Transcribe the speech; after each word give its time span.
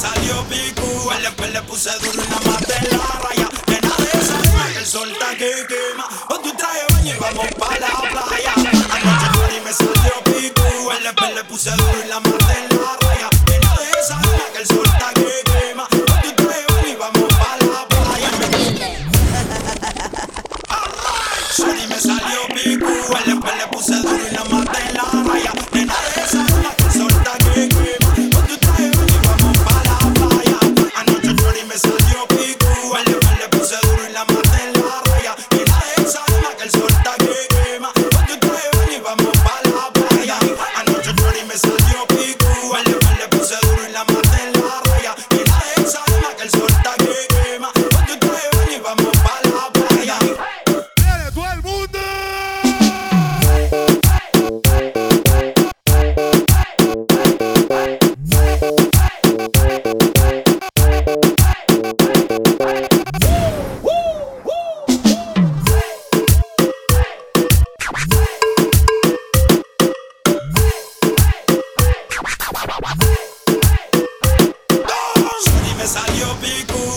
El 0.00 1.22
después 1.22 1.52
le 1.52 1.60
puse 1.62 1.90
duro 1.98 2.22
y 2.22 2.28
la 2.30 2.38
maté 2.48 2.76
en 2.88 2.98
la 2.98 3.04
raya. 3.18 3.48
Nena 3.66 3.96
de 3.96 4.72
que 4.72 4.78
el 4.78 4.86
sol 4.86 5.10
está 5.10 5.30
que 5.30 5.66
quema. 5.66 6.08
Con 6.28 6.40
tu 6.40 6.52
traje 6.52 6.86
baño 6.92 7.14
y 7.16 7.18
vamos 7.18 7.46
pa' 7.58 7.78
la 7.80 7.88
playa. 8.08 8.52
Anoche 8.54 9.56
y 9.56 9.60
me 9.60 9.72
salió 9.72 10.22
pico. 10.24 10.62
El 10.92 11.02
después 11.02 11.34
le 11.34 11.44
puse 11.44 11.70
duro 11.72 12.04
y 12.04 12.08
la 12.08 12.20
maté 12.20 12.58
en 12.70 12.80
la 12.80 12.96
raya. 13.00 13.28
Nena 13.48 13.74
de 13.74 13.86
que 14.52 14.58
el 14.60 14.66
sol 14.68 14.86
está 14.86 15.12
que 15.14 15.42
quema. 15.50 15.88
Con 15.88 16.36
tu 16.36 16.44
baño 16.46 16.88
y 16.88 16.94
vamos 16.94 17.34
pa' 17.34 17.56
la 17.66 17.88
playa. 17.88 18.30
Shorty 21.56 21.86
me 21.88 22.00
salió 22.00 22.46
pico. 22.54 22.86
El 23.18 23.24
después 23.32 23.56
le 23.56 23.66
puse 23.66 23.94
duro 23.96 24.28
y 24.28 24.30
la 24.32 24.44
maté 24.44 24.57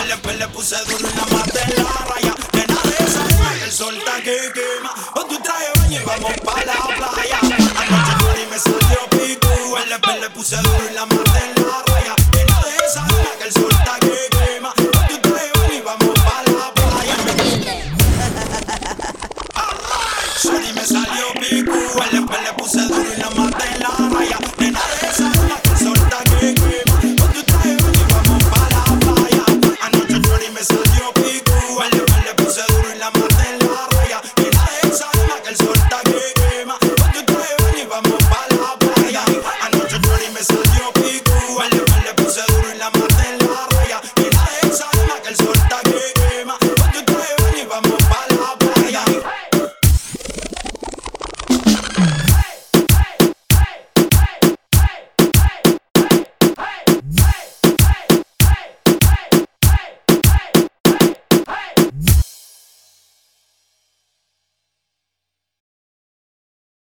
después 0.00 0.38
le 0.38 0.48
puse 0.48 0.76
duro 0.84 1.08
y 1.08 1.16
la 1.16 1.26
maté 1.36 1.60
en 1.62 1.84
la 1.84 1.92
raya. 2.06 2.34
De 2.52 2.60
esa 3.04 3.24
dime 3.26 3.58
que 3.58 3.64
el 3.64 3.72
sol 3.72 3.96
está 3.96 4.14
que 4.22 4.52
quema. 4.54 4.94
Con 5.12 5.28
tu 5.28 5.38
traje 5.42 5.66
de 5.66 5.80
baño 5.80 6.00
y 6.00 6.04
vamos 6.04 6.32
pa' 6.44 6.64
la 6.64 6.74
playa. 6.96 7.38
Anoche 7.40 8.12
Shorty 8.20 8.46
me 8.50 8.58
salió 8.58 9.00
pico, 9.10 9.48
el 9.78 9.88
después 9.88 10.20
le 10.20 10.30
puse 10.30 10.56
duro 10.56 10.84
y 10.90 10.94
la 10.94 11.06
maté 11.06 11.38
en 11.44 11.66
la 11.66 11.82
raya. 11.86 12.14
Nena 12.32 12.60
de 12.62 12.76
esa 12.86 13.06
que 13.38 13.44
el 13.44 13.52
sol 13.52 13.70
está 13.70 13.98
que 14.00 14.28
quema. 14.30 14.72
Con 14.74 15.06
tu 15.08 15.18
traje 15.20 15.46
de 15.46 15.52
baño 15.60 15.74
y 15.74 15.80
vamos 15.80 16.14
pa' 16.20 16.42
la 16.46 16.74
playa. 16.74 17.16
Shorty 20.42 20.72
me 20.72 20.84
salió 20.86 21.32
pico, 21.40 21.71